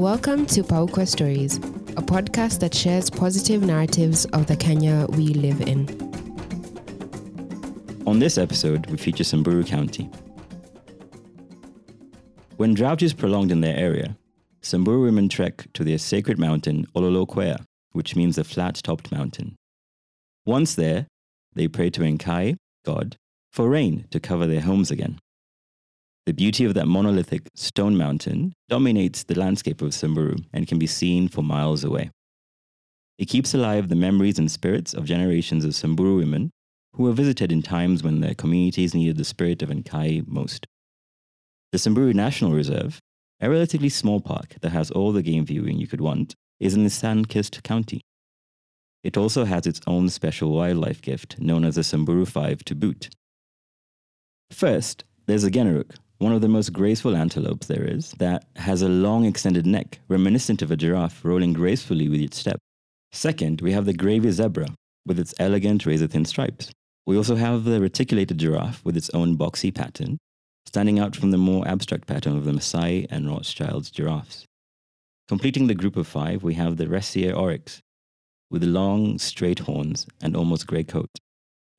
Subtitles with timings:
[0.00, 5.60] Welcome to Paukwa Stories, a podcast that shares positive narratives of the Kenya we live
[5.60, 5.86] in.
[8.06, 10.04] On this episode, we feature Samburu County.
[12.56, 14.16] When drought is prolonged in their area,
[14.62, 19.54] Samburu women trek to their sacred mountain, Ololokwe, which means a flat topped mountain.
[20.46, 21.08] Once there,
[21.54, 22.56] they pray to Enkai,
[22.86, 23.16] God,
[23.52, 25.18] for rain to cover their homes again.
[26.26, 30.86] The beauty of that monolithic stone mountain dominates the landscape of Samburu and can be
[30.86, 32.10] seen for miles away.
[33.18, 36.50] It keeps alive the memories and spirits of generations of Samburu women
[36.94, 40.66] who were visited in times when their communities needed the spirit of Nkai most.
[41.72, 42.98] The Samburu National Reserve,
[43.40, 46.84] a relatively small park that has all the game viewing you could want, is in
[46.84, 48.02] the sun-kissed county.
[49.02, 53.08] It also has its own special wildlife gift known as the Samburu Five to boot.
[54.50, 58.88] First, there's a Gerenuk, one of the most graceful antelopes there is, that has a
[58.88, 62.58] long extended neck, reminiscent of a giraffe rolling gracefully with its step.
[63.10, 64.68] Second, we have the Grevy zebra,
[65.06, 66.70] with its elegant razor thin stripes.
[67.06, 70.18] We also have the reticulated giraffe with its own boxy pattern,
[70.66, 74.44] standing out from the more abstract pattern of the Maasai and Rothschild's giraffes.
[75.26, 77.80] Completing the group of five, we have the Ressier oryx,
[78.50, 81.10] with long, straight horns and almost grey coat,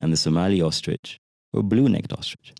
[0.00, 1.18] and the Somali ostrich,
[1.52, 2.54] or blue necked ostrich.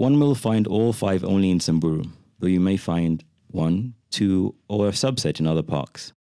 [0.00, 2.04] One will find all five only in Samburu,
[2.38, 6.14] though you may find one, two, or a subset in other parks.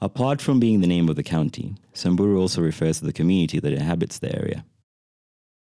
[0.00, 3.72] Apart from being the name of the county, Samburu also refers to the community that
[3.72, 4.64] inhabits the area.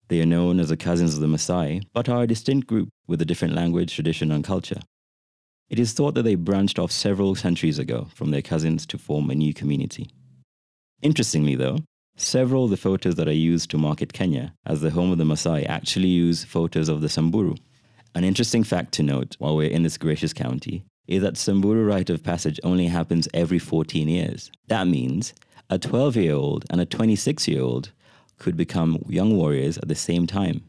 [0.08, 3.20] They are known as the cousins of the Maasai, but are a distinct group with
[3.20, 4.80] a different language, tradition, and culture.
[5.68, 9.28] It is thought that they branched off several centuries ago from their cousins to form
[9.28, 10.08] a new community.
[11.02, 11.80] Interestingly, though,
[12.16, 15.24] several of the photos that are used to market Kenya as the home of the
[15.24, 17.54] Maasai actually use photos of the Samburu.
[18.14, 22.10] An interesting fact to note while we're in this gracious county is that Samburu rite
[22.10, 24.50] of passage only happens every 14 years.
[24.68, 25.34] That means
[25.68, 27.92] a 12 year old and a 26 year old
[28.38, 30.62] could become young warriors at the same time.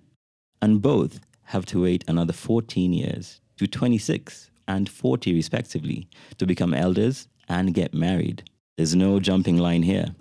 [0.62, 6.74] And both have to wait another 14 years to 26 and 40 respectively to become
[6.74, 8.50] elders and get married.
[8.76, 10.14] There's no jumping line here.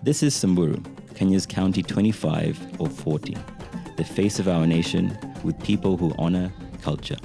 [0.00, 0.80] This is Samburu,
[1.16, 3.36] Kenya's County 25 or 40,
[3.96, 7.16] the face of our nation with people who honor culture.